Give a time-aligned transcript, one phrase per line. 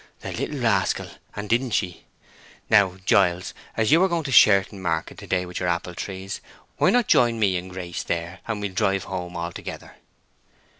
[0.21, 2.05] The little rascal, and didn't she!
[2.71, 6.41] Now, Giles, as you are going to Sherton market to day with your apple trees,
[6.77, 9.97] why not join me and Grace there, and we'll drive home all together?"